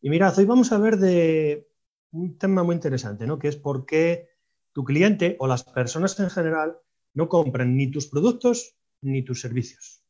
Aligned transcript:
Y 0.00 0.10
mirad, 0.10 0.38
hoy 0.38 0.44
vamos 0.44 0.70
a 0.70 0.78
ver 0.78 0.96
de 0.98 1.68
un 2.12 2.38
tema 2.38 2.62
muy 2.62 2.76
interesante, 2.76 3.26
¿no? 3.26 3.38
Que 3.38 3.48
es 3.48 3.56
por 3.56 3.84
qué 3.84 4.28
tu 4.72 4.84
cliente 4.84 5.36
o 5.40 5.48
las 5.48 5.64
personas 5.64 6.18
en 6.20 6.30
general 6.30 6.78
no 7.14 7.28
compran 7.28 7.76
ni 7.76 7.90
tus 7.90 8.06
productos 8.06 8.76
ni 9.00 9.24
tus 9.24 9.40
servicios. 9.40 10.04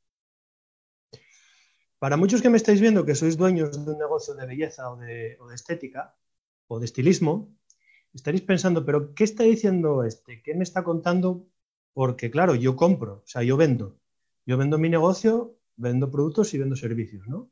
Para 1.98 2.19
muchos 2.19 2.43
que 2.43 2.51
me 2.51 2.59
estáis 2.59 2.80
viendo 2.80 3.06
que 3.06 3.14
sois 3.14 3.37
dueños 3.38 3.85
de 3.85 3.90
un 3.90 3.98
negocio 3.98 4.35
de 4.35 4.46
belleza 4.46 4.90
o 4.90 4.96
de, 4.96 5.38
o 5.41 5.48
de 5.48 5.55
estética 5.55 6.14
o 6.66 6.79
de 6.79 6.84
estilismo, 6.84 7.57
estaréis 8.12 8.43
pensando, 8.43 8.84
pero 8.84 9.14
¿qué 9.14 9.25
está 9.25 9.45
diciendo 9.45 10.05
este? 10.05 10.43
¿Qué 10.43 10.55
me 10.55 10.64
está 10.64 10.84
contando? 10.84 11.46
Porque 11.95 12.30
claro, 12.30 12.55
yo 12.55 12.77
compro, 12.77 13.23
o 13.25 13.27
sea, 13.27 13.43
yo 13.43 13.57
vendo. 13.57 13.98
Yo 14.45 14.59
vendo 14.59 14.79
mi 14.79 14.91
negocio, 14.91 15.57
vendo 15.77 16.11
productos 16.11 16.52
y 16.52 16.59
vendo 16.59 16.77
servicios, 16.77 17.27
¿no? 17.27 17.50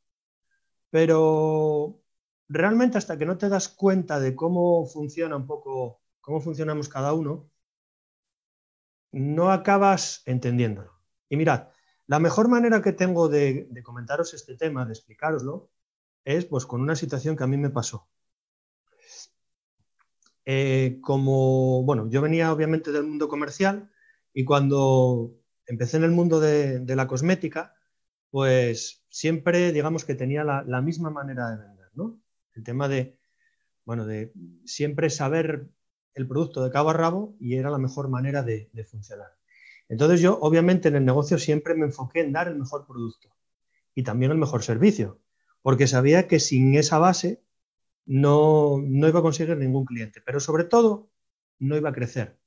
Pero 0.91 2.03
realmente 2.49 2.99
hasta 2.99 3.19
que 3.19 3.27
no 3.27 3.39
te 3.39 3.49
das 3.49 3.69
cuenta 3.69 4.21
de 4.21 4.35
cómo 4.35 4.87
funciona 4.87 5.37
un 5.37 5.47
poco, 5.47 6.01
cómo 6.21 6.41
funcionamos 6.41 6.89
cada 6.89 7.13
uno, 7.13 7.51
no 9.13 9.51
acabas 9.51 10.23
entendiéndolo. 10.27 10.93
Y 11.29 11.37
mirad, 11.37 11.69
la 12.07 12.19
mejor 12.21 12.49
manera 12.49 12.83
que 12.83 12.93
tengo 12.93 13.29
de, 13.29 13.69
comentaros 13.83 14.35
este 14.35 14.57
tema, 14.57 14.85
de 14.85 14.93
explicároslo, 14.93 15.71
es 16.25 16.45
pues 16.45 16.67
con 16.67 16.81
una 16.81 16.97
situación 16.97 17.37
que 17.37 17.45
a 17.45 17.47
mí 17.47 17.57
me 17.57 17.71
pasó. 17.71 18.09
Eh, 20.45 20.99
como, 21.03 21.83
bueno, 21.83 22.09
yo 22.09 22.23
venía 22.23 22.53
obviamente 22.53 22.93
del 22.93 23.03
mundo 23.03 23.29
comercial 23.29 23.91
y 24.33 24.45
cuando 24.45 25.35
empecé 25.67 25.97
en 25.97 26.05
el 26.05 26.13
mundo 26.13 26.39
de, 26.39 26.85
la 26.95 27.09
cosmética, 27.09 27.75
pues 28.31 29.05
siempre, 29.09 29.73
digamos 29.73 30.05
que 30.05 30.15
tenía 30.15 30.45
la, 30.45 30.63
la 30.63 30.81
misma 30.81 31.11
manera 31.11 31.51
de 31.51 31.57
vender. 31.57 31.76
El 32.57 32.65
tema 32.65 32.89
de, 32.89 33.19
bueno, 33.85 34.07
de 34.07 34.33
siempre 34.65 35.11
saber 35.11 35.69
el 36.15 36.27
producto 36.27 36.65
de 36.65 36.71
cabo 36.71 36.91
a 36.91 36.95
rabo 36.95 37.37
y 37.39 37.55
era 37.57 37.71
la 37.71 37.79
mejor 37.79 38.09
manera 38.09 38.43
de, 38.43 38.71
funcionar. 38.91 39.37
Entonces 39.89 40.21
yo, 40.21 40.39
obviamente, 40.41 40.89
en 40.89 40.97
el 40.97 41.05
negocio 41.05 41.39
siempre 41.39 41.75
me 41.75 41.85
enfoqué 41.85 42.21
en 42.21 42.33
dar 42.33 42.49
el 42.49 42.57
mejor 42.57 42.87
producto 42.87 43.29
y 43.95 44.03
también 44.03 44.33
el 44.33 44.39
mejor 44.39 44.63
servicio, 44.63 45.21
porque 45.63 45.87
sabía 45.87 46.27
que 46.27 46.41
sin 46.41 46.75
esa 46.75 46.99
base 46.99 47.43
no, 48.07 48.79
no 48.83 49.09
iba 49.09 49.21
a 49.21 49.23
conseguir 49.23 49.57
ningún 49.57 49.85
cliente, 49.85 50.23
pero 50.25 50.41
sobre 50.41 50.65
todo 50.65 51.11
no 51.59 51.77
iba 51.77 51.91
a 51.91 51.95
crecer, 51.95 52.39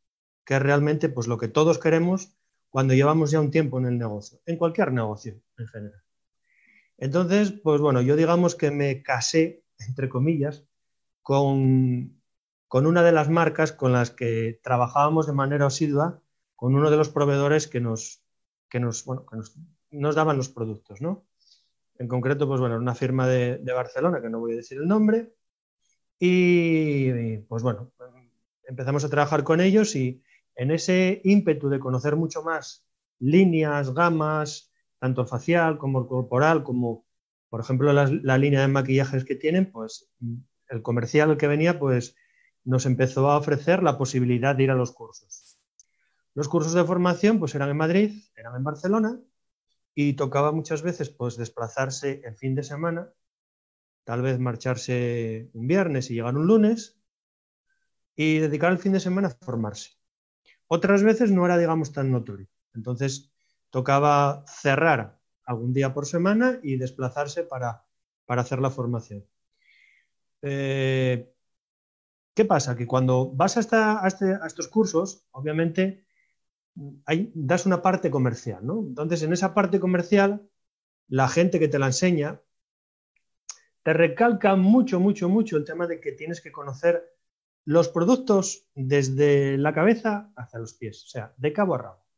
que 0.44 0.56
es 0.56 0.62
realmente 0.62 1.08
pues, 1.08 1.28
lo 1.28 1.38
que 1.38 1.48
todos 1.48 1.78
queremos 1.78 2.36
cuando 2.70 2.94
llevamos 2.94 3.32
ya 3.32 3.40
un 3.40 3.52
tiempo 3.52 3.80
en 3.80 3.86
el 3.86 3.98
negocio, 3.98 4.42
en 4.46 4.58
cualquier 4.58 4.92
negocio 4.92 5.40
en 5.58 5.68
general. 5.68 6.04
Entonces, 6.98 7.52
pues 7.52 7.80
bueno, 7.82 8.02
yo 8.02 8.16
digamos 8.16 8.56
que 8.56 8.72
me 8.72 9.02
casé 9.02 9.64
entre 9.88 10.10
comillas, 10.10 10.66
con, 11.22 12.22
una 12.72 13.04
de 13.04 13.12
las 13.12 13.30
marcas 13.30 13.72
con 13.72 13.94
las 13.94 14.12
que 14.12 14.60
trabajábamos 14.64 15.28
de 15.28 15.34
manera 15.34 15.68
asidua, 15.68 16.22
con 16.56 16.76
uno 16.76 16.92
de 16.92 16.98
los 16.98 17.10
proveedores 17.10 17.68
que 17.68 17.80
nos, 17.80 18.24
que 18.70 18.80
nos, 18.80 19.06
nos, 19.92 20.16
daban 20.16 20.38
los 20.38 20.50
productos, 20.50 21.02
¿no? 21.02 21.26
En 21.98 22.08
concreto, 22.08 22.48
pues 22.48 22.60
bueno, 22.60 22.78
una 22.78 22.96
firma 22.96 23.28
de, 23.28 23.62
Barcelona, 23.74 24.22
que 24.22 24.30
no 24.30 24.40
voy 24.40 24.54
a 24.54 24.58
decir 24.58 24.78
el 24.78 24.88
nombre, 24.88 25.34
y, 26.20 27.38
pues 27.40 27.64
bueno, 27.64 27.92
empezamos 28.64 29.04
a 29.04 29.10
trabajar 29.10 29.44
con 29.44 29.62
ellos 29.62 29.96
y 29.96 30.22
en 30.56 30.72
ese 30.72 31.22
ímpetu 31.24 31.70
de 31.70 31.80
conocer 31.80 32.16
mucho 32.16 32.44
más 32.44 32.86
líneas, 33.20 33.94
gamas, 33.94 34.72
tanto 35.00 35.26
facial 35.26 35.78
como 35.78 36.08
corporal, 36.08 36.64
como 36.64 37.06
por 37.50 37.62
ejemplo, 37.62 37.92
la, 37.94 38.38
línea 38.38 38.62
de 38.62 38.68
maquillajes 38.68 39.26
que 39.26 39.36
tienen, 39.36 39.72
pues 39.72 40.10
el 40.70 40.82
comercial 40.82 41.38
que 41.38 41.48
venía, 41.48 41.80
pues 41.80 42.16
nos 42.64 42.86
empezó 42.86 43.30
a 43.30 43.38
ofrecer 43.38 43.82
la 43.82 43.98
posibilidad 43.98 44.56
de 44.56 44.64
ir 44.64 44.72
a 44.72 44.76
los 44.76 44.92
cursos. 44.92 45.60
Los 46.36 46.48
cursos 46.48 46.74
de 46.74 46.84
formación, 46.84 47.40
pues 47.40 47.56
eran 47.56 47.70
en 47.70 47.78
Madrid, 47.78 48.24
eran 48.36 48.56
en 48.56 48.64
Barcelona, 48.64 49.20
y 49.96 50.14
tocaba 50.14 50.52
muchas 50.52 50.84
veces, 50.84 51.10
pues 51.10 51.38
desplazarse 51.38 52.22
el 52.24 52.36
fin 52.36 52.54
de 52.54 52.64
semana, 52.64 53.12
tal 54.04 54.22
vez 54.22 54.40
marcharse 54.40 55.50
un 55.54 55.68
viernes 55.68 56.12
y 56.12 56.16
llegar 56.16 56.36
un 56.36 56.46
lunes, 56.46 57.02
y 58.16 58.38
dedicar 58.40 58.72
el 58.72 58.78
fin 58.78 58.92
de 58.94 59.00
semana 59.00 59.30
a 59.30 59.46
formarse. 59.46 59.92
Otras 60.68 61.02
veces 61.04 61.32
no 61.32 61.46
era, 61.46 61.58
digamos, 61.58 61.92
tan 61.92 62.12
notorio. 62.12 62.48
Entonces, 62.76 63.32
tocaba 63.72 64.46
cerrar 64.48 65.19
algún 65.50 65.74
día 65.74 65.92
por 65.96 66.06
semana 66.06 66.60
y 66.62 66.78
desplazarse 66.78 67.44
para, 67.44 67.84
hacer 68.28 68.60
la 68.60 68.70
formación. 68.70 69.26
Eh, 70.44 71.34
¿Qué 72.36 72.46
pasa? 72.46 72.78
Que 72.78 72.86
cuando 72.86 73.32
vas 73.32 73.58
este, 73.58 73.76
a, 73.76 74.08
estos 74.46 74.68
cursos, 74.68 75.26
obviamente, 75.32 76.06
das 76.76 77.66
una 77.66 77.82
parte 77.82 78.12
comercial, 78.12 78.64
¿no? 78.64 78.80
Entonces, 78.80 79.24
en 79.24 79.34
esa 79.34 79.56
parte 79.56 79.80
comercial, 79.80 80.48
la 81.08 81.28
gente 81.28 81.58
que 81.58 81.68
te 81.68 81.80
la 81.80 81.88
enseña 81.88 82.40
te 83.82 83.94
recalca 83.94 84.56
mucho, 84.56 85.00
mucho, 85.00 85.30
mucho 85.30 85.58
el 85.58 85.66
tema 85.66 85.88
de 85.88 86.00
que 86.00 86.12
tienes 86.12 86.42
que 86.42 86.52
conocer 86.52 87.12
los 87.66 87.90
productos 87.90 88.68
desde 88.76 89.58
la 89.58 89.74
cabeza 89.74 90.32
hasta 90.36 90.60
los 90.60 90.76
pies, 90.76 91.06
o 91.06 91.08
sea, 91.08 91.34
de 91.38 91.54
cabo 91.54 91.74
a 91.74 91.80
rabo 91.80 92.09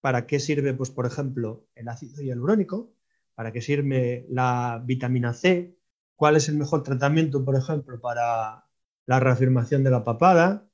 para 0.00 0.26
qué 0.26 0.40
sirve, 0.40 0.74
pues, 0.74 0.90
por 0.90 1.06
ejemplo, 1.06 1.66
el 1.74 1.88
ácido 1.88 2.22
hialurónico, 2.22 2.92
para 3.34 3.52
qué 3.52 3.60
sirve 3.60 4.26
la 4.30 4.82
vitamina 4.84 5.32
C, 5.32 5.76
cuál 6.16 6.36
es 6.36 6.48
el 6.48 6.56
mejor 6.56 6.82
tratamiento, 6.82 7.44
por 7.44 7.56
ejemplo, 7.56 8.00
para 8.00 8.64
la 9.06 9.20
reafirmación 9.20 9.84
de 9.84 9.90
la 9.90 10.04
papada 10.04 10.68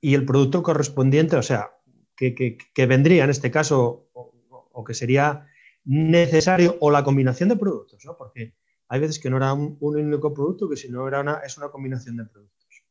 y 0.00 0.14
el 0.14 0.24
producto 0.24 0.62
correspondiente, 0.62 1.36
o 1.36 1.42
sea, 1.42 1.72
que, 2.16 2.86
vendría 2.86 3.24
en 3.24 3.30
este 3.30 3.50
caso 3.50 4.08
o, 4.12 4.84
que 4.84 4.94
sería 4.94 5.46
necesario 5.84 6.76
o 6.80 6.90
la 6.90 7.04
combinación 7.04 7.48
de 7.48 7.56
productos, 7.56 8.04
¿no? 8.04 8.16
porque 8.16 8.54
hay 8.88 9.00
veces 9.00 9.18
que 9.18 9.30
no 9.30 9.36
era 9.38 9.52
un, 9.52 9.76
único 9.80 10.32
producto, 10.32 10.68
que 10.68 10.76
si 10.76 10.88
no 10.88 11.08
era 11.08 11.20
una, 11.20 11.38
es 11.38 11.56
una 11.58 11.68
combinación 11.68 12.16
de 12.16 12.24
productos. 12.24 12.84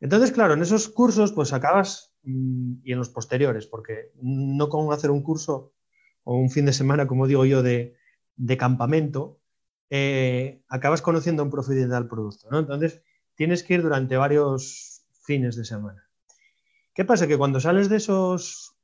Entonces, 0.00 0.32
claro, 0.32 0.54
en 0.54 0.62
esos 0.62 0.88
cursos 0.88 1.32
pues 1.32 1.52
acabas 1.52 2.09
y 2.22 2.92
en 2.92 2.98
los 2.98 3.08
posteriores, 3.08 3.66
porque 3.66 4.12
no 4.20 4.68
con 4.68 4.92
hacer 4.92 5.10
un 5.10 5.22
curso 5.22 5.72
o 6.24 6.36
un 6.36 6.50
fin 6.50 6.66
de 6.66 6.72
semana, 6.72 7.06
como 7.06 7.26
digo 7.26 7.44
yo, 7.44 7.62
de, 7.62 7.96
campamento, 8.58 9.40
eh, 9.90 10.62
acabas 10.68 11.02
conociendo 11.02 11.42
en 11.42 11.50
profundidad 11.50 11.98
el 11.98 12.08
producto. 12.08 12.48
¿no? 12.50 12.58
Entonces, 12.58 13.02
tienes 13.34 13.62
que 13.62 13.74
ir 13.74 13.82
durante 13.82 14.16
varios 14.16 15.02
fines 15.22 15.56
de 15.56 15.64
semana. 15.64 16.08
¿Qué 16.94 17.04
pasa? 17.04 17.26
Que 17.26 17.38
cuando 17.38 17.60
sales 17.60 17.88
de 17.88 17.96
esos 17.96 18.76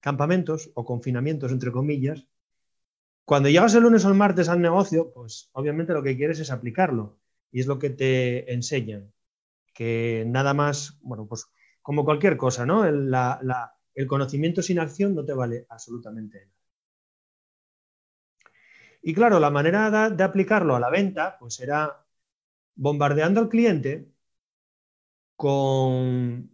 campamentos 0.00 0.70
o 0.74 0.84
confinamientos, 0.84 1.52
entre 1.52 1.72
comillas, 1.72 2.26
cuando 3.24 3.48
llegas 3.48 3.74
el 3.74 3.82
lunes 3.82 4.04
o 4.04 4.08
el 4.08 4.14
martes 4.14 4.48
al 4.48 4.60
negocio, 4.60 5.12
pues 5.12 5.50
obviamente 5.52 5.92
lo 5.92 6.02
que 6.02 6.16
quieres 6.16 6.40
es 6.40 6.50
aplicarlo 6.50 7.18
y 7.52 7.60
es 7.60 7.66
lo 7.66 7.78
que 7.78 7.90
te 7.90 8.52
enseñan. 8.52 9.12
Que 9.72 10.24
nada 10.26 10.52
más, 10.52 10.98
bueno, 11.02 11.26
pues 11.26 11.46
como 11.82 12.04
cualquier 12.04 12.36
cosa, 12.36 12.66
¿no? 12.66 12.84
El, 12.84 14.06
conocimiento 14.08 14.62
sin 14.62 14.78
acción 14.78 15.14
no 15.14 15.24
te 15.24 15.34
vale 15.34 15.66
absolutamente 15.68 16.46
nada. 16.46 16.60
Y 19.02 19.14
claro, 19.14 19.40
la 19.40 19.50
manera 19.50 20.10
de, 20.10 20.24
aplicarlo 20.24 20.76
a 20.76 20.80
la 20.80 20.90
venta, 20.90 21.36
pues 21.38 21.60
era 21.60 22.04
bombardeando 22.76 23.40
al 23.40 23.48
cliente 23.48 24.12
con 25.36 26.50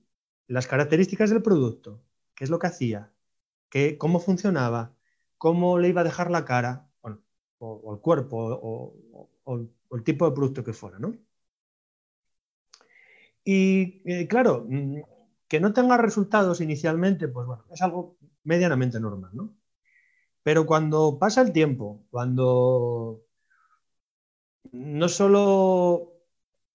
las 0.47 0.67
características 0.67 1.31
del 1.31 1.43
producto, 1.43 2.03
qué 2.35 2.45
es 2.45 2.51
lo 2.51 2.59
que 2.59 2.69
hacía, 2.69 3.13
qué, 3.69 3.99
cómo 3.99 4.21
funcionaba, 4.21 4.95
cómo 5.39 5.79
le 5.79 5.89
iba 5.89 6.03
a 6.03 6.05
dejar 6.05 6.31
la 6.31 6.45
cara, 6.45 6.89
o, 7.59 7.95
el 7.95 8.01
cuerpo, 8.01 8.37
o, 9.45 9.67
el 9.93 10.05
tipo 10.05 10.29
de 10.29 10.35
producto 10.35 10.65
que 10.65 10.73
fuera, 10.73 10.99
¿no? 10.99 11.15
Y 13.45 14.03
eh, 14.05 14.27
claro, 14.29 14.67
que 15.49 15.61
no 15.61 15.73
tenga 15.73 15.97
resultados 15.97 16.61
inicialmente, 16.61 17.29
pues 17.29 17.47
bueno, 17.47 17.65
es 17.71 17.81
algo 17.83 18.17
medianamente 18.45 19.01
normal, 19.01 19.31
¿no? 19.35 19.55
Pero 20.43 20.67
cuando 20.67 21.19
pasa 21.19 21.43
el 21.43 21.53
tiempo, 21.53 22.07
cuando 22.11 23.25
no 24.73 25.09
solo 25.09 26.13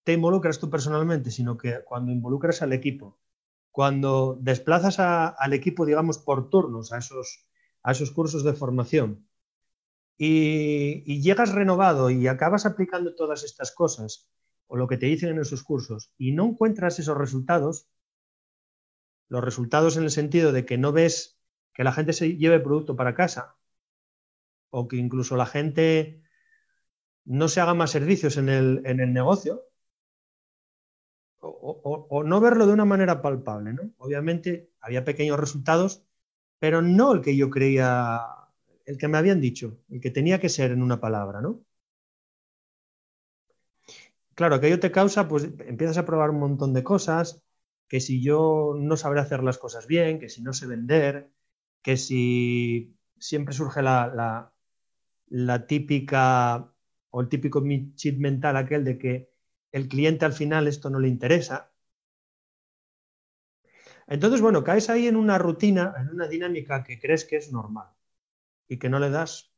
te 0.03 0.13
involucras 0.13 0.59
tú 0.59 0.69
personalmente, 0.69 1.31
sino 1.31 1.57
que 1.57 1.83
cuando 1.85 2.11
involucras 2.11 2.61
al 2.61 2.73
equipo, 2.73 3.19
cuando 3.71 4.37
desplazas 4.41 4.99
al 4.99 5.53
equipo, 5.53 5.85
digamos, 5.85 6.17
por 6.17 6.49
turnos 6.49 6.91
a 6.91 6.97
esos, 6.97 7.47
a 7.83 7.91
esos 7.91 8.11
cursos 8.11 8.43
de 8.43 8.53
formación 8.53 9.25
y, 10.17 11.03
y, 11.05 11.21
llegas 11.21 11.53
renovado 11.53 12.09
y 12.09 12.27
acabas 12.27 12.65
aplicando 12.65 13.15
todas 13.15 13.43
estas 13.43 13.71
cosas 13.71 14.29
o 14.67 14.75
lo 14.75 14.87
que 14.87 14.97
te 14.97 15.05
dicen 15.05 15.29
en 15.29 15.39
esos 15.39 15.63
cursos 15.63 16.11
y 16.17 16.33
no 16.33 16.45
encuentras 16.45 16.99
esos 16.99 17.17
resultados, 17.17 17.87
los 19.31 19.43
resultados 19.43 19.95
en 19.95 20.03
el 20.03 20.11
sentido 20.11 20.51
de 20.51 20.65
que 20.65 20.77
no 20.77 20.91
ves 20.91 21.39
que 21.73 21.85
la 21.85 21.93
gente 21.93 22.11
se 22.11 22.35
lleve 22.35 22.55
el 22.55 22.63
producto 22.63 22.97
para 22.97 23.15
casa, 23.15 23.55
o 24.71 24.89
que 24.89 24.97
incluso 24.97 25.37
la 25.37 25.45
gente 25.45 26.21
no 27.23 27.47
se 27.47 27.61
haga 27.61 27.73
más 27.73 27.91
servicios 27.91 28.35
en 28.35 28.49
el, 28.49 29.13
negocio, 29.13 29.63
o, 31.39 32.23
no 32.25 32.41
verlo 32.41 32.67
de 32.67 32.73
una 32.73 32.83
manera 32.83 33.21
palpable. 33.21 33.73
¿no? 33.73 33.93
Obviamente 33.99 34.71
había 34.81 35.05
pequeños 35.05 35.39
resultados, 35.39 36.03
pero 36.59 36.81
no 36.81 37.13
el 37.13 37.21
que 37.21 37.37
yo 37.37 37.49
creía, 37.49 38.21
el 38.85 38.97
que 38.97 39.07
me 39.07 39.17
habían 39.17 39.39
dicho, 39.39 39.79
el 39.89 40.01
que 40.01 40.11
tenía 40.11 40.41
que 40.41 40.49
ser 40.49 40.71
en 40.71 40.83
una 40.83 40.99
palabra. 40.99 41.39
¿no? 41.41 41.63
Claro, 44.35 44.55
aquello 44.55 44.79
te 44.79 44.91
causa, 44.91 45.27
pues 45.29 45.45
empiezas 45.45 45.97
a 45.97 46.05
probar 46.05 46.31
un 46.31 46.39
montón 46.39 46.73
de 46.73 46.83
cosas, 46.83 47.41
que 47.91 47.99
si 47.99 48.21
yo 48.21 48.73
no 48.79 48.95
sabré 48.95 49.19
hacer 49.19 49.43
las 49.43 49.57
cosas 49.57 49.85
bien, 49.85 50.17
que 50.17 50.29
si 50.29 50.41
no 50.41 50.53
sé 50.53 50.65
vender, 50.65 51.29
que 51.81 51.97
si 51.97 52.95
siempre 53.19 53.53
surge 53.53 53.81
la, 53.81 54.53
típica 55.67 56.73
o 57.09 57.19
el 57.19 57.27
típico 57.27 57.61
chip 57.95 58.17
mental 58.17 58.55
aquel 58.55 58.85
de 58.85 58.97
que 58.97 59.29
el 59.73 59.89
cliente 59.89 60.23
al 60.23 60.31
final 60.31 60.69
esto 60.69 60.89
no 60.89 60.99
le 60.99 61.09
interesa. 61.09 61.73
Entonces, 64.07 64.39
bueno, 64.39 64.63
caes 64.63 64.89
ahí 64.89 65.07
en 65.07 65.17
una 65.17 65.37
rutina, 65.37 65.93
en 65.99 66.11
una 66.11 66.29
dinámica 66.29 66.85
que 66.85 66.97
crees 66.97 67.25
que 67.25 67.35
es 67.35 67.51
normal 67.51 67.89
y 68.69 68.79
que 68.79 68.87
no 68.87 68.99
le 68.99 69.09
das, 69.09 69.51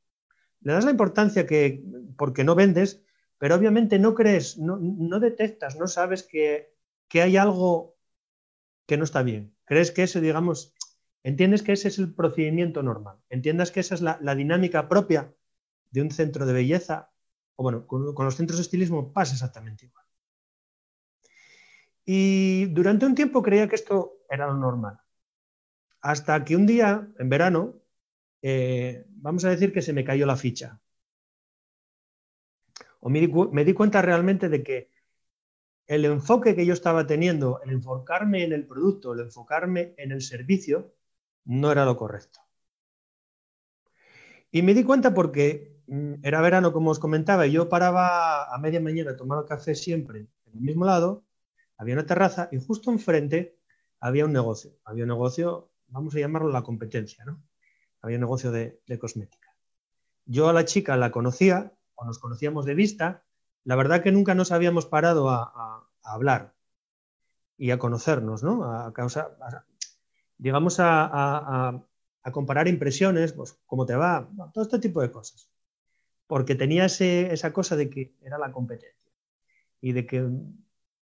le 0.62 0.74
das 0.74 0.86
la 0.86 0.92
importancia 0.92 1.46
que, 1.46 1.84
porque 2.18 2.44
no 2.44 2.56
vendes, 2.56 3.04
pero 3.38 3.54
obviamente 3.54 4.00
no 4.00 4.16
crees, 4.16 4.58
no, 4.58 5.20
detectas, 5.20 5.76
no 5.78 5.86
sabes 5.86 6.24
que, 6.24 6.74
que 7.08 7.22
hay 7.22 7.38
algo 7.38 7.93
que 8.86 8.98
no 8.98 9.04
está 9.04 9.24
bien. 9.24 9.56
Crees 9.66 9.92
que 9.92 10.04
ese, 10.04 10.22
digamos, 10.22 10.74
entiendes 11.24 11.64
que 11.64 11.74
ese 11.74 11.88
es 11.88 12.00
el 12.00 12.14
procedimiento 12.14 12.84
normal, 12.84 13.18
entiendas 13.30 13.72
que 13.72 13.80
esa 13.80 13.96
es 13.96 14.02
la, 14.02 14.36
dinámica 14.36 14.90
propia 14.90 15.34
de 15.92 16.02
un 16.02 16.12
centro 16.12 16.46
de 16.46 16.54
belleza, 16.54 17.12
o 17.56 17.64
bueno, 17.64 17.88
con, 17.88 18.14
los 18.16 18.36
centros 18.36 18.58
de 18.58 18.64
estilismo 18.64 19.14
pasa 19.14 19.34
exactamente 19.34 19.86
igual. 19.86 20.06
Y 22.06 22.66
durante 22.68 23.06
un 23.06 23.16
tiempo 23.16 23.42
creía 23.42 23.68
que 23.70 23.76
esto 23.76 24.18
era 24.30 24.48
lo 24.48 24.58
normal, 24.58 25.00
hasta 26.02 26.44
que 26.44 26.56
un 26.56 26.66
día, 26.66 27.08
en 27.18 27.30
verano, 27.30 27.76
eh, 28.42 29.06
vamos 29.08 29.46
a 29.46 29.50
decir 29.50 29.72
que 29.72 29.82
se 29.82 29.94
me 29.94 30.04
cayó 30.04 30.26
la 30.26 30.36
ficha. 30.36 30.82
O 33.00 33.10
me 33.10 33.66
di 33.66 33.74
cuenta 33.74 34.02
realmente 34.02 34.50
de 34.50 34.64
que 34.64 34.93
el 35.88 36.06
enfoque 36.06 36.56
que 36.56 36.66
yo 36.66 36.74
estaba 36.74 37.06
teniendo, 37.06 37.62
el 37.64 37.72
enfocarme 37.72 38.44
en 38.44 38.54
el 38.54 38.66
producto, 38.66 39.14
el 39.14 39.22
enfocarme 39.22 39.94
en 39.98 40.12
el 40.12 40.22
servicio, 40.22 40.94
no 41.46 41.72
era 41.72 41.86
lo 41.86 41.98
correcto. 41.98 42.40
Y 44.52 44.62
me 44.62 44.74
di 44.74 44.84
cuenta 44.84 45.14
porque 45.14 45.82
mm, 45.88 46.16
era 46.24 46.42
verano, 46.42 46.72
como 46.72 46.92
os 46.92 47.00
comentaba, 47.00 47.48
y 47.48 47.52
yo 47.52 47.70
paraba 47.70 48.54
a 48.54 48.58
media 48.60 48.80
mañana 48.80 49.12
a 49.12 49.16
tomar 49.18 49.46
café 49.46 49.76
siempre 49.76 50.20
en 50.20 50.54
el 50.54 50.62
mismo 50.62 50.86
lado, 50.86 51.26
había 51.78 51.96
una 51.96 52.06
terraza 52.06 52.50
y 52.52 52.60
justo 52.60 52.92
enfrente 52.92 53.58
había 54.00 54.26
un 54.26 54.34
negocio. 54.34 54.78
Había 54.84 55.04
un 55.04 55.10
negocio, 55.10 55.72
vamos 55.88 56.16
a 56.16 56.20
llamarlo 56.20 56.50
la 56.50 56.62
competencia, 56.62 57.26
¿no? 57.26 57.42
Había 58.02 58.18
un 58.18 58.22
negocio 58.22 58.52
de, 58.52 58.82
cosmética. 59.00 59.56
Yo 60.26 60.50
a 60.50 60.54
la 60.54 60.66
chica 60.66 60.98
la 60.98 61.12
conocía, 61.12 61.74
o 61.96 62.06
nos 62.06 62.20
conocíamos 62.20 62.66
de 62.66 62.76
vista, 62.76 63.26
la 63.66 63.76
verdad 63.76 64.02
que 64.02 64.12
nunca 64.12 64.36
nos 64.36 64.52
habíamos 64.52 64.86
parado 64.86 65.30
a, 65.30 65.88
hablar 66.04 66.54
y 67.58 67.72
a 67.72 67.80
conocernos, 67.80 68.44
¿no? 68.44 68.66
A 68.66 68.92
causa, 68.94 69.38
digamos, 70.38 70.78
a, 70.80 71.82
comparar 72.32 72.68
impresiones, 72.68 73.34
pues, 73.34 73.58
cómo 73.66 73.86
te 73.86 73.96
va, 73.96 74.30
todo 74.54 74.64
este 74.64 74.80
tipo 74.80 75.02
de 75.02 75.12
cosas. 75.12 75.50
Porque 76.28 76.56
tenía 76.56 76.86
esa 76.86 77.54
cosa 77.54 77.76
de 77.76 77.90
que 77.90 78.16
era 78.22 78.38
la 78.38 78.52
competencia 78.52 79.12
y 79.82 79.92
de 79.92 80.06
que 80.06 80.30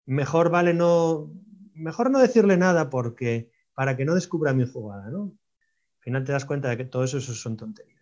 mejor 0.07 0.51
vale 0.51 0.75
no, 0.75 1.31
mejor 1.75 2.11
no 2.11 2.19
decirle 2.19 2.57
nada 2.57 2.91
porque 2.91 3.51
para 3.75 3.97
que 3.97 4.05
no 4.05 4.15
descubra 4.15 4.53
mi 4.53 4.67
jugada, 4.67 5.09
¿no? 5.11 5.33
Al 5.99 6.03
final 6.03 6.25
te 6.25 6.33
das 6.33 6.45
cuenta 6.45 6.69
de 6.69 6.77
que 6.77 6.85
todo 6.85 7.05
eso, 7.05 7.21
son 7.21 7.57
tonterías. 7.57 7.98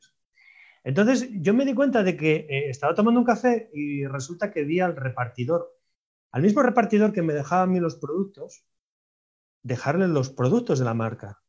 Entonces 0.87 1.29
yo 1.33 1.53
me 1.53 1.65
di 1.65 1.75
cuenta 1.75 2.05
de 2.05 2.17
que 2.17 2.47
eh, 2.49 2.71
estaba 2.71 2.95
tomando 2.95 3.19
un 3.19 3.27
café 3.27 3.71
y 3.75 4.07
resulta 4.07 4.53
que 4.53 4.63
vi 4.63 4.79
al 4.79 4.95
repartidor, 4.95 5.77
al 6.31 6.43
mismo 6.43 6.63
repartidor 6.63 7.13
que 7.13 7.23
me 7.23 7.35
dejaba 7.35 7.63
a 7.63 7.67
mí 7.67 7.81
los 7.81 7.97
productos, 7.97 8.65
dejarle 9.65 10.07
los 10.07 10.31
productos 10.31 10.79
de 10.79 10.85
la 10.85 10.95
marca. 10.95 11.43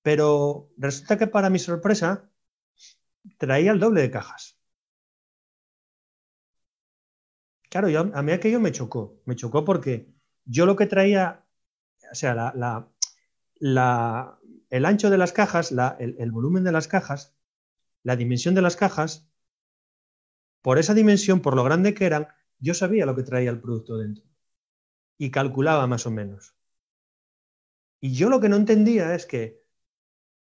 Pero 0.00 0.70
resulta 0.78 1.18
que 1.18 1.26
para 1.26 1.50
mi 1.50 1.58
sorpresa 1.58 2.30
traía 3.36 3.72
el 3.72 3.80
doble 3.80 4.00
de 4.00 4.10
cajas. 4.10 4.58
Claro, 7.68 7.88
a 8.14 8.22
mí 8.22 8.32
aquello 8.32 8.60
me 8.60 8.72
chocó. 8.72 9.20
Me 9.26 9.36
chocó 9.36 9.62
porque 9.62 10.10
yo 10.46 10.64
lo 10.64 10.74
que 10.74 10.86
traía, 10.86 11.44
o 12.10 12.14
sea, 12.14 12.54
el 13.60 14.84
ancho 14.86 15.10
de 15.10 15.18
las 15.18 15.32
cajas, 15.34 15.70
el 15.98 16.32
volumen 16.32 16.64
de 16.64 16.72
las 16.72 16.88
cajas, 16.88 17.36
la 18.06 18.14
dimensión 18.14 18.54
de 18.54 18.62
las 18.62 18.76
cajas, 18.76 19.28
por 20.62 20.78
esa 20.78 20.94
dimensión, 20.94 21.42
por 21.42 21.56
lo 21.56 21.64
grande 21.64 21.92
que 21.92 22.06
eran, 22.06 22.28
yo 22.60 22.72
sabía 22.72 23.04
lo 23.04 23.16
que 23.16 23.24
traía 23.24 23.50
el 23.50 23.60
producto 23.60 23.96
dentro 23.98 24.24
y 25.18 25.32
calculaba 25.32 25.88
más 25.88 26.06
o 26.06 26.12
menos. 26.12 26.54
Y 28.00 28.14
yo 28.14 28.30
lo 28.30 28.40
que 28.40 28.48
no 28.48 28.54
entendía 28.54 29.12
es 29.16 29.26
que 29.26 29.60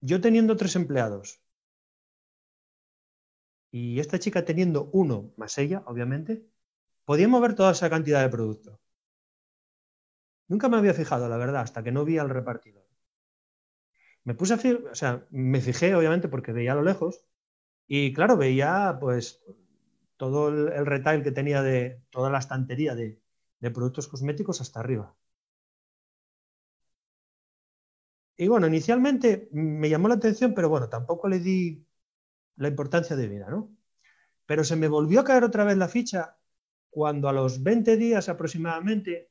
yo 0.01 0.21
teniendo 0.21 0.57
tres 0.57 0.77
empleados 0.77 1.43
y 3.73 3.99
esta 3.99 4.21
chica 4.21 4.45
teniendo 4.45 4.89
uno 4.93 5.33
más 5.37 5.59
ella, 5.59 5.83
obviamente, 5.87 6.47
podía 7.05 7.27
mover 7.27 7.57
toda 7.57 7.73
esa 7.73 7.91
cantidad 7.91 8.23
de 8.23 8.29
producto. 8.29 8.81
Nunca 10.47 10.69
me 10.69 10.77
había 10.77 10.95
fijado, 10.95 11.29
la 11.29 11.37
verdad, 11.37 11.63
hasta 11.63 11.83
que 11.83 11.91
no 11.91 12.05
vi 12.05 12.19
al 12.19 12.31
repartidor. 12.31 12.87
Me 14.25 14.35
puse 14.35 14.55
a 14.55 14.59
o 14.93 14.95
sea, 14.95 15.27
me 15.31 15.61
fijé, 15.61 15.95
obviamente, 15.95 16.29
porque 16.29 16.53
veía 16.53 16.73
a 16.73 16.75
lo 16.77 16.83
lejos, 16.83 17.25
y 17.93 18.13
claro, 18.15 18.37
veía 18.37 18.99
pues 19.01 19.43
todo 20.17 20.49
el, 20.49 20.87
retail 20.87 21.25
que 21.25 21.33
tenía 21.33 21.63
de 21.63 22.03
toda 22.11 22.31
la 22.31 22.39
estantería 22.39 22.95
de 22.95 23.21
productos 23.73 24.09
cosméticos 24.09 24.61
hasta 24.61 24.81
arriba. 24.81 25.17
Y 28.37 28.49
bueno, 28.49 28.67
inicialmente 28.67 29.49
me 29.53 29.89
llamó 29.91 30.09
la 30.09 30.15
atención, 30.15 30.55
pero 30.55 30.69
bueno, 30.69 30.89
tampoco 30.89 31.29
le 31.29 31.41
di 31.41 31.87
la 32.57 32.69
importancia 32.69 33.17
de 33.17 33.29
vida, 33.29 33.51
¿no? 33.51 33.77
Pero 34.47 34.65
se 34.65 34.77
me 34.77 34.89
volvió 34.89 35.21
a 35.21 35.25
caer 35.25 35.45
otra 35.45 35.65
vez 35.65 35.77
la 35.79 35.89
ficha 35.89 36.39
cuando 36.91 37.29
a 37.29 37.33
los 37.35 37.63
20 37.63 37.97
días 37.97 38.29
aproximadamente, 38.29 39.31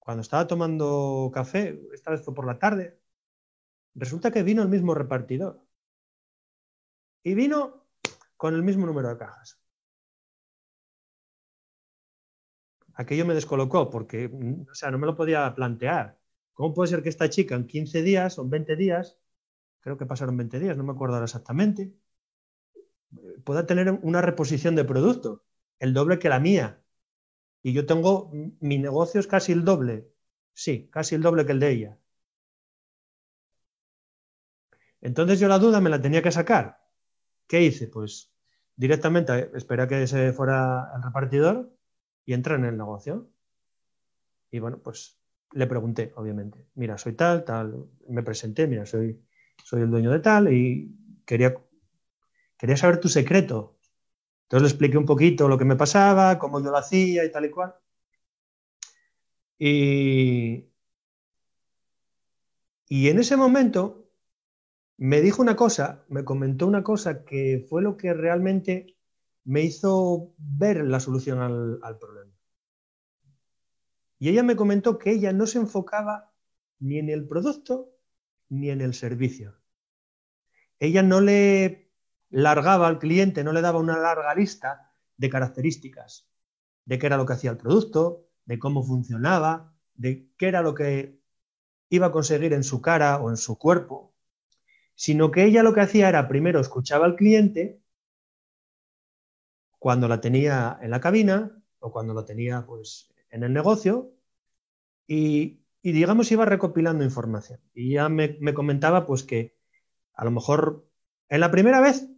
cuando 0.00 0.22
estaba 0.22 0.46
tomando 0.46 1.30
café, 1.34 1.80
esta 1.94 2.12
vez 2.12 2.22
fue 2.24 2.34
por 2.34 2.46
la 2.46 2.58
tarde, 2.58 3.00
resulta 3.94 4.30
que 4.32 4.42
vino 4.44 4.62
el 4.62 4.68
mismo 4.70 4.94
repartidor. 4.94 5.67
Y 7.28 7.34
vino 7.34 7.84
con 8.38 8.54
el 8.54 8.62
mismo 8.62 8.86
número 8.86 9.10
de 9.10 9.18
cajas. 9.18 9.60
Aquello 12.94 13.26
me 13.26 13.34
descolocó 13.34 13.90
porque, 13.90 14.30
o 14.70 14.74
sea, 14.74 14.90
no 14.90 14.98
me 14.98 15.06
lo 15.06 15.14
podía 15.14 15.54
plantear. 15.54 16.18
¿Cómo 16.54 16.72
puede 16.72 16.88
ser 16.88 17.02
que 17.02 17.10
esta 17.10 17.28
chica 17.28 17.54
en 17.54 17.66
15 17.66 18.02
días 18.02 18.38
o 18.38 18.44
en 18.44 18.50
20 18.50 18.76
días, 18.76 19.18
creo 19.80 19.98
que 19.98 20.06
pasaron 20.06 20.38
20 20.38 20.58
días, 20.58 20.78
no 20.78 20.84
me 20.84 20.92
acuerdo 20.92 21.16
ahora 21.16 21.26
exactamente, 21.26 21.92
pueda 23.44 23.66
tener 23.66 23.90
una 23.90 24.22
reposición 24.22 24.74
de 24.74 24.84
producto, 24.84 25.44
el 25.80 25.92
doble 25.92 26.18
que 26.18 26.30
la 26.30 26.40
mía? 26.40 26.82
Y 27.62 27.74
yo 27.74 27.84
tengo, 27.84 28.30
mi 28.60 28.78
negocio 28.78 29.20
es 29.20 29.26
casi 29.26 29.52
el 29.52 29.66
doble, 29.66 30.10
sí, 30.54 30.88
casi 30.90 31.14
el 31.14 31.20
doble 31.22 31.44
que 31.44 31.52
el 31.52 31.60
de 31.60 31.70
ella. 31.72 31.98
Entonces 35.00 35.40
yo 35.40 35.48
la 35.48 35.58
duda 35.58 35.80
me 35.80 35.90
la 35.90 36.00
tenía 36.00 36.22
que 36.22 36.32
sacar. 36.32 36.77
¿Qué 37.48 37.62
hice? 37.62 37.88
Pues 37.88 38.30
directamente 38.76 39.50
esperé 39.56 39.82
a 39.82 39.88
que 39.88 40.06
se 40.06 40.32
fuera 40.32 40.92
el 40.94 41.02
repartidor 41.02 41.74
y 42.24 42.34
entré 42.34 42.54
en 42.54 42.66
el 42.66 42.76
negocio. 42.76 43.30
Y 44.50 44.58
bueno, 44.60 44.78
pues 44.78 45.18
le 45.52 45.66
pregunté, 45.66 46.12
obviamente, 46.16 46.66
mira, 46.74 46.98
soy 46.98 47.14
tal, 47.14 47.44
tal, 47.44 47.88
me 48.08 48.22
presenté, 48.22 48.66
mira, 48.66 48.84
soy, 48.84 49.24
soy 49.64 49.82
el 49.82 49.90
dueño 49.90 50.10
de 50.10 50.20
tal 50.20 50.52
y 50.52 50.94
quería, 51.24 51.54
quería 52.58 52.76
saber 52.76 53.00
tu 53.00 53.08
secreto. 53.08 53.78
Entonces 54.42 54.62
le 54.62 54.68
expliqué 54.68 54.98
un 54.98 55.06
poquito 55.06 55.48
lo 55.48 55.58
que 55.58 55.64
me 55.64 55.76
pasaba, 55.76 56.38
cómo 56.38 56.62
yo 56.62 56.70
lo 56.70 56.76
hacía 56.76 57.24
y 57.24 57.32
tal 57.32 57.46
y 57.46 57.50
cual. 57.50 57.74
Y, 59.58 60.66
y 62.88 63.08
en 63.08 63.18
ese 63.18 63.36
momento 63.36 63.97
me 64.98 65.20
dijo 65.20 65.40
una 65.40 65.56
cosa, 65.56 66.04
me 66.08 66.24
comentó 66.24 66.66
una 66.66 66.82
cosa 66.82 67.24
que 67.24 67.64
fue 67.68 67.82
lo 67.82 67.96
que 67.96 68.12
realmente 68.12 68.96
me 69.44 69.62
hizo 69.62 70.34
ver 70.36 70.84
la 70.84 71.00
solución 71.00 71.40
al 71.40 71.98
problema. 71.98 72.32
Y 74.18 74.28
ella 74.28 74.42
me 74.42 74.56
comentó 74.56 74.98
que 74.98 75.12
ella 75.12 75.32
no 75.32 75.46
se 75.46 75.58
enfocaba 75.58 76.32
ni 76.80 76.98
en 76.98 77.08
el 77.08 77.26
producto 77.28 77.94
ni 78.48 78.70
en 78.70 78.80
el 78.80 78.92
servicio. 78.92 79.54
Ella 80.80 81.04
no 81.04 81.20
le 81.20 81.92
largaba 82.30 82.88
al 82.88 82.98
cliente, 82.98 83.44
no 83.44 83.52
le 83.52 83.60
daba 83.60 83.78
una 83.78 83.98
larga 83.98 84.34
lista 84.34 84.92
de 85.16 85.30
características, 85.30 86.28
de 86.84 86.98
qué 86.98 87.06
era 87.06 87.16
lo 87.16 87.24
que 87.24 87.34
hacía 87.34 87.50
el 87.50 87.56
producto, 87.56 88.26
de 88.46 88.58
cómo 88.58 88.82
funcionaba, 88.82 89.74
de 89.94 90.28
qué 90.36 90.48
era 90.48 90.62
lo 90.62 90.74
que 90.74 91.20
iba 91.88 92.06
a 92.06 92.12
conseguir 92.12 92.52
en 92.52 92.64
su 92.64 92.82
cara 92.82 93.18
o 93.18 93.30
en 93.30 93.36
su 93.36 93.58
cuerpo, 93.58 94.14
sino 94.98 95.30
que 95.30 95.44
ella 95.44 95.62
lo 95.62 95.72
que 95.72 95.80
hacía 95.80 96.08
era 96.08 96.26
primero 96.26 96.58
escuchaba 96.58 97.06
al 97.06 97.14
cliente 97.14 97.80
cuando 99.78 100.08
la 100.08 100.20
tenía 100.20 100.76
en 100.82 100.90
la 100.90 101.00
cabina 101.00 101.62
o 101.78 101.92
cuando 101.92 102.14
lo 102.14 102.24
tenía 102.24 102.66
pues 102.66 103.14
en 103.30 103.44
el 103.44 103.52
negocio 103.52 104.10
y, 105.06 105.60
digamos 105.84 106.32
iba 106.32 106.44
recopilando 106.44 107.04
información. 107.04 107.60
Y 107.74 107.92
ya 107.92 108.08
me, 108.08 108.38
me 108.40 108.54
comentaba 108.54 109.06
pues 109.06 109.22
que 109.22 109.56
a 110.14 110.24
lo 110.24 110.32
mejor 110.32 110.90
en 111.28 111.40
la 111.40 111.52
primera 111.52 111.80
vez 111.80 112.08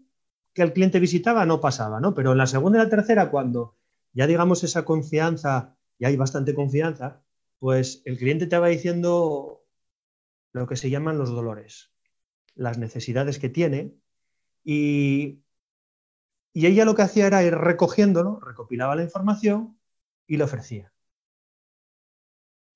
que 0.55 0.63
el 0.63 0.73
cliente 0.73 1.01
visitaba 1.01 1.45
no 1.45 1.61
pasaba, 1.61 2.01
¿no? 2.01 2.15
Pero 2.15 2.33
en 2.33 2.39
la 2.39 2.47
segunda 2.47 2.79
y 2.79 2.85
la 2.85 2.89
tercera, 2.89 3.31
cuando 3.31 3.77
ya 4.15 4.27
digamos 4.27 4.65
esa 4.65 4.87
confianza, 4.87 5.77
y 5.99 6.07
hay 6.07 6.17
bastante 6.17 6.55
confianza, 6.55 7.23
pues 7.59 8.01
el 8.07 8.17
cliente 8.17 8.47
te 8.47 8.59
va 8.59 8.69
diciendo 8.69 9.67
lo 10.53 10.67
que 10.67 10.77
se 10.77 10.89
llaman 10.89 11.19
los 11.19 11.31
dolores, 11.31 11.90
las 12.61 12.77
necesidades 12.77 13.39
que 13.39 13.49
tiene, 13.49 13.95
y, 14.63 15.43
y 16.53 16.67
ella 16.67 16.85
lo 16.85 16.95
que 16.95 17.03
hacía 17.03 17.27
era 17.27 17.43
ir 17.43 17.55
recogiéndolo, 17.55 18.39
recopilaba 18.39 18.95
la 18.97 19.03
información 19.03 19.79
y 20.27 20.37
le 20.37 20.45
ofrecía. 20.45 20.93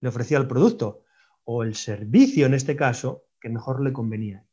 Le 0.00 0.08
ofrecía 0.08 0.38
el 0.38 0.48
producto 0.48 1.04
o 1.44 1.62
el 1.62 1.74
servicio, 1.74 2.46
en 2.46 2.54
este 2.54 2.76
caso, 2.76 3.26
que 3.38 3.50
mejor 3.50 3.82
le 3.82 3.92
convenía. 3.92 4.46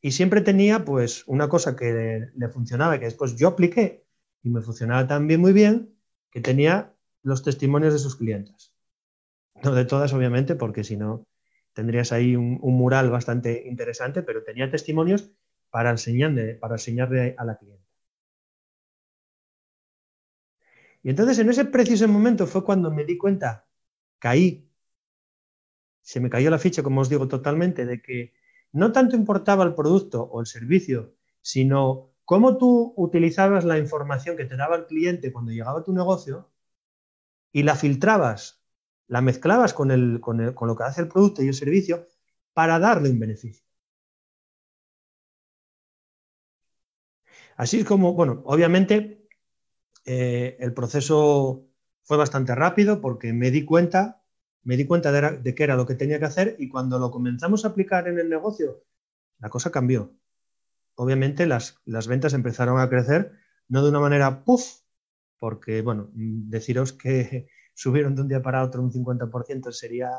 Y 0.00 0.10
siempre 0.10 0.40
tenía 0.40 0.84
pues 0.84 1.22
una 1.28 1.48
cosa 1.48 1.76
que 1.76 2.28
le, 2.34 2.48
funcionaba, 2.48 2.98
que 2.98 3.04
después 3.04 3.36
yo 3.36 3.48
apliqué 3.48 4.04
y 4.42 4.50
me 4.50 4.62
funcionaba 4.62 5.06
también 5.06 5.40
muy 5.40 5.52
bien, 5.52 5.96
que 6.32 6.40
tenía 6.40 6.92
los 7.22 7.44
testimonios 7.44 7.92
de 7.92 8.00
sus 8.00 8.16
clientes. 8.16 8.74
No 9.62 9.72
de 9.74 9.84
todas, 9.84 10.12
obviamente, 10.12 10.56
porque 10.56 10.82
si 10.82 10.96
no 10.96 11.24
tendrías 11.78 12.10
ahí 12.10 12.34
un, 12.34 12.58
mural 12.60 13.08
bastante 13.08 13.62
interesante, 13.68 14.24
pero 14.24 14.42
tenía 14.42 14.68
testimonios 14.68 15.30
para 15.70 15.90
enseñarle, 15.90 16.56
para 16.56 16.74
enseñarle 16.74 17.36
a 17.38 17.44
la 17.44 17.56
clienta. 17.56 17.86
Y 21.04 21.10
entonces 21.10 21.38
en 21.38 21.48
ese 21.48 21.66
preciso 21.66 22.08
momento 22.08 22.48
fue 22.48 22.64
cuando 22.64 22.90
me 22.90 23.04
di 23.04 23.16
cuenta, 23.16 23.64
caí, 24.18 24.68
se 26.02 26.18
me 26.18 26.28
cayó 26.28 26.50
la 26.50 26.58
ficha, 26.58 26.82
como 26.82 27.00
os 27.00 27.08
digo, 27.08 27.28
totalmente, 27.28 27.86
de 27.86 28.02
que 28.02 28.34
no 28.72 28.90
tanto 28.90 29.14
importaba 29.14 29.62
el 29.62 29.76
producto 29.76 30.24
o 30.24 30.40
el 30.40 30.46
servicio, 30.46 31.14
sino 31.42 32.12
cómo 32.24 32.58
tú 32.58 32.92
utilizabas 32.96 33.64
la 33.64 33.78
información 33.78 34.36
que 34.36 34.46
te 34.46 34.56
daba 34.56 34.74
el 34.74 34.86
cliente 34.86 35.32
cuando 35.32 35.52
llegaba 35.52 35.78
a 35.78 35.84
tu 35.84 35.92
negocio 35.92 36.50
y 37.52 37.62
la 37.62 37.76
filtrabas, 37.76 38.57
la 39.08 39.20
mezclabas 39.20 39.74
con, 39.74 39.88
lo 39.88 40.76
que 40.76 40.84
hace 40.84 41.02
el 41.02 41.08
producto 41.08 41.42
y 41.42 41.48
el 41.48 41.54
servicio 41.54 42.06
para 42.52 42.78
darle 42.78 43.10
un 43.10 43.18
beneficio. 43.18 43.64
Así 47.56 47.80
es 47.80 47.84
como, 47.84 48.14
bueno, 48.14 48.42
obviamente 48.44 49.26
eh, 50.04 50.56
el 50.60 50.72
proceso 50.72 51.66
fue 52.04 52.16
bastante 52.16 52.54
rápido 52.54 53.00
porque 53.00 53.32
me 53.32 53.50
di 53.50 53.64
cuenta 53.64 54.18
me 54.68 54.76
di 54.76 54.84
cuenta 54.84 55.12
de, 55.12 55.54
qué 55.54 55.64
era 55.64 55.76
lo 55.76 55.86
que 55.86 55.94
tenía 55.94 56.18
que 56.18 56.26
hacer 56.26 56.56
y 56.58 56.68
cuando 56.68 56.98
lo 56.98 57.10
comenzamos 57.10 57.64
a 57.64 57.68
aplicar 57.68 58.06
en 58.06 58.18
el 58.18 58.28
negocio, 58.28 58.84
la 59.38 59.48
cosa 59.48 59.70
cambió. 59.70 60.14
Obviamente 60.94 61.46
las, 61.46 61.80
ventas 62.06 62.34
empezaron 62.34 62.78
a 62.78 62.90
crecer, 62.90 63.32
no 63.68 63.82
de 63.82 63.88
una 63.88 64.00
manera 64.00 64.44
puff, 64.44 64.82
porque, 65.38 65.80
bueno, 65.80 66.10
deciros 66.12 66.92
que 66.92 67.48
subieron 67.78 68.16
de 68.16 68.22
un 68.22 68.28
día 68.28 68.42
para 68.42 68.64
otro 68.64 68.82
un 68.82 68.90
50% 68.90 69.70
sería 69.70 70.10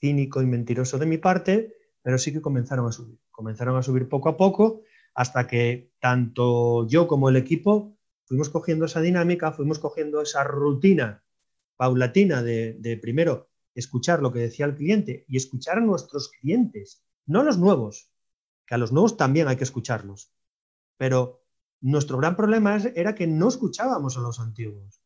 cínico 0.00 0.42
y 0.42 0.46
mentiroso 0.46 0.98
de 0.98 1.06
mi 1.06 1.16
parte, 1.16 1.76
pero 2.02 2.18
sí 2.18 2.32
que 2.32 2.42
comenzaron 2.42 2.88
a 2.88 2.92
subir. 2.92 3.20
Comenzaron 3.30 3.76
a 3.76 3.84
subir 3.84 4.08
poco 4.08 4.30
a 4.30 4.36
poco 4.36 4.82
hasta 5.14 5.46
que 5.46 5.92
tanto 6.00 6.88
yo 6.88 7.06
como 7.06 7.28
el 7.28 7.36
equipo 7.36 7.96
fuimos 8.24 8.50
cogiendo 8.50 8.86
esa 8.86 9.00
dinámica, 9.00 9.52
fuimos 9.52 9.78
cogiendo 9.78 10.20
esa 10.22 10.42
rutina 10.42 11.22
paulatina 11.76 12.42
de, 12.42 12.98
primero 13.00 13.48
escuchar 13.76 14.20
lo 14.20 14.32
que 14.32 14.40
decía 14.40 14.66
el 14.66 14.74
cliente 14.74 15.24
y 15.28 15.36
escuchar 15.36 15.78
a 15.78 15.82
nuestros 15.82 16.30
clientes, 16.30 17.04
no 17.26 17.42
a 17.42 17.44
los 17.44 17.58
nuevos, 17.58 18.10
que 18.66 18.74
a 18.74 18.78
los 18.78 18.90
nuevos 18.90 19.16
también 19.16 19.46
hay 19.46 19.56
que 19.56 19.64
escucharlos. 19.64 20.32
Pero 20.96 21.44
nuestro 21.80 22.18
gran 22.18 22.34
problema 22.34 22.76
era 22.96 23.14
que 23.14 23.28
no 23.28 23.46
escuchábamos 23.46 24.16
a 24.16 24.20
los 24.20 24.40
antiguos. 24.40 25.03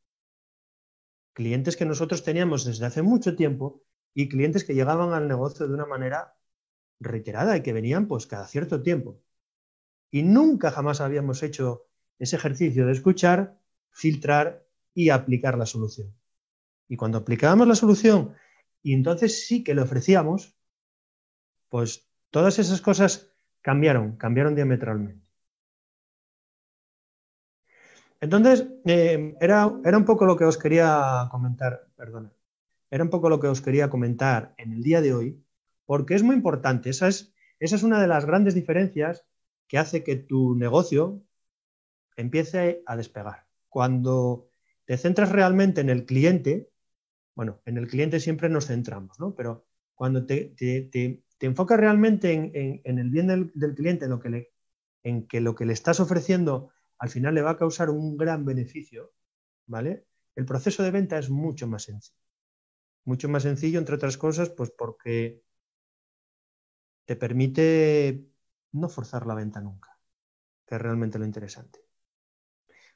Clientes 1.39 1.77
que 1.77 1.85
nosotros 1.85 2.25
teníamos 2.25 2.65
desde 2.65 2.85
hace 2.85 3.01
mucho 3.01 3.37
tiempo 3.37 3.85
y 4.13 4.29
clientes 4.29 4.65
que 4.65 4.75
llegaban 4.75 5.13
al 5.13 5.29
negocio 5.29 5.69
de 5.69 5.73
una 5.73 5.87
manera 5.87 6.35
reiterada 6.99 7.57
y 7.57 7.63
que 7.63 7.73
venían 7.73 8.09
pues 8.09 8.27
cada 8.27 8.49
cierto 8.49 8.83
tiempo. 8.83 9.23
Y 10.11 10.25
nunca 10.25 10.73
jamás 10.73 11.01
habíamos 11.01 11.45
hecho 11.45 11.87
ese 12.19 12.35
ejercicio 12.35 12.87
de 12.87 12.93
escuchar, 12.93 13.57
filtrar 13.93 14.67
y 14.93 15.11
aplicar 15.11 15.57
la 15.57 15.67
solución. 15.67 16.13
Y 16.89 16.97
cuando 16.97 17.19
aplicábamos 17.19 17.69
la 17.69 17.77
solución 17.77 18.35
y 18.83 18.93
entonces 18.93 19.47
sí 19.47 19.63
que 19.63 19.77
le 19.77 19.83
ofrecíamos, 19.83 20.57
pues 21.69 22.11
todas 22.31 22.59
esas 22.59 22.81
cosas 22.81 23.31
cambiaron, 23.61 24.17
cambiaron 24.17 24.57
diametralmente. 24.57 25.28
Entonces, 28.21 28.67
eh, 28.85 29.37
era, 29.41 29.73
era, 29.85 29.97
un 29.97 30.05
poco 30.05 30.27
lo 30.27 30.37
que 30.37 30.45
os 30.45 30.59
quería 30.59 31.29
comentar, 31.31 31.87
perdona, 31.97 32.33
era 32.91 33.05
un 33.05 33.11
poco 33.11 33.29
lo 33.29 33.39
que 33.39 33.47
os 33.47 33.61
quería 33.61 33.91
comentar 33.91 34.55
en 34.59 34.73
el 34.73 34.83
día 34.83 35.01
de 35.01 35.15
hoy, 35.15 35.45
porque 35.87 36.15
es 36.15 36.23
muy 36.23 36.35
importante, 36.37 36.91
esa 36.91 37.09
es, 37.09 37.33
esa 37.61 37.77
es 37.77 37.83
una 37.83 38.01
de 38.01 38.09
las 38.09 38.25
grandes 38.27 38.55
diferencias 38.55 39.25
que 39.69 39.79
hace 39.79 40.03
que 40.03 40.17
tu 40.17 40.55
negocio 40.57 41.23
empiece 42.17 42.83
a 42.87 42.97
despegar. 42.97 43.47
Cuando 43.69 44.51
te 44.85 44.97
centras 44.97 45.31
realmente 45.31 45.81
en 45.81 45.91
el 45.91 46.07
cliente, 46.07 46.71
bueno, 47.35 47.61
en 47.67 47.79
el 47.79 47.87
cliente 47.87 48.21
siempre 48.21 48.49
nos 48.49 48.67
centramos, 48.67 49.21
¿no? 49.21 49.35
Pero 49.35 49.67
cuando 49.95 50.27
te, 50.27 50.55
enfocas 51.41 51.79
realmente 51.79 52.33
en, 52.33 52.99
el 52.99 53.11
bien 53.11 53.27
del, 53.27 53.75
cliente, 53.75 54.07
en, 54.07 54.11
lo 54.11 54.19
que 54.19 54.31
le, 54.31 54.51
en 55.03 55.27
que 55.27 55.41
lo 55.41 55.55
que 55.55 55.67
le 55.67 55.73
estás 55.73 56.01
ofreciendo 56.01 56.71
al 56.99 57.11
final 57.11 57.35
le 57.35 57.43
va 57.43 57.51
a 57.51 57.57
causar 57.57 57.91
un 57.91 58.17
gran 58.17 58.45
beneficio, 58.45 59.13
¿vale? 59.67 60.07
El 60.35 60.45
proceso 60.45 60.83
de 60.83 60.91
venta 60.91 61.19
es 61.19 61.31
mucho 61.31 61.67
más 61.67 61.85
sencillo. 61.85 62.19
Mucho 63.05 63.29
más 63.29 63.43
sencillo, 63.45 63.79
entre 63.79 63.95
otras 63.95 64.17
cosas, 64.19 64.51
pues 64.51 64.71
porque 64.71 65.43
te 67.05 67.17
permite 67.17 68.29
no 68.73 68.89
forzar 68.89 69.27
la 69.27 69.35
venta 69.35 69.61
nunca, 69.61 69.99
que 70.67 70.75
es 70.75 70.81
realmente 70.81 71.19
lo 71.19 71.25
interesante. 71.25 71.81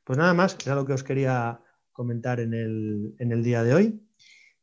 Pues 0.04 0.18
nada 0.18 0.34
más, 0.34 0.56
era 0.64 0.74
lo 0.74 0.84
que 0.84 0.92
os 0.92 1.04
quería 1.04 1.60
comentar 1.92 2.40
en 2.40 2.54
el, 2.54 3.14
en 3.18 3.32
el 3.32 3.42
día 3.42 3.62
de 3.62 3.74
hoy. 3.74 4.08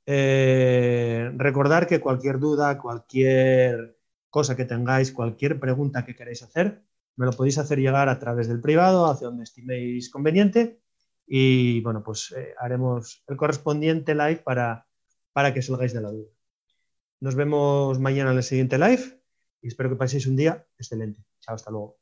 Eh, 0.05 1.31
recordar 1.35 1.87
que 1.87 1.99
cualquier 1.99 2.39
duda, 2.39 2.77
cualquier 2.77 3.97
cosa 4.29 4.55
que 4.55 4.65
tengáis, 4.65 5.11
cualquier 5.11 5.59
pregunta 5.59 6.05
que 6.05 6.15
queráis 6.15 6.43
hacer, 6.43 6.83
me 7.19 7.25
lo 7.25 7.33
podéis 7.33 7.57
hacer 7.57 7.79
llegar 7.79 8.07
a 8.07 8.17
través 8.17 8.47
del 8.47 8.61
privado, 8.61 9.05
hacia 9.05 9.27
donde 9.27 9.43
estiméis 9.43 10.09
conveniente. 10.09 10.79
Y 11.27 11.81
bueno, 11.81 12.01
pues 12.01 12.31
eh, 12.31 12.55
haremos 12.57 13.23
el 13.27 13.35
correspondiente 13.35 14.15
live 14.15 14.37
para, 14.37 14.87
para 15.33 15.53
que 15.53 15.61
salgáis 15.61 15.91
de 15.91 15.99
la 15.99 16.11
duda. 16.11 16.31
Nos 17.19 17.35
vemos 17.35 17.99
mañana 17.99 18.31
en 18.31 18.37
el 18.37 18.43
siguiente 18.43 18.77
live 18.77 19.21
y 19.61 19.67
espero 19.67 19.89
que 19.89 19.97
paséis 19.97 20.27
un 20.27 20.37
día 20.37 20.65
excelente. 20.77 21.21
Chao, 21.41 21.55
hasta 21.55 21.69
luego. 21.69 21.98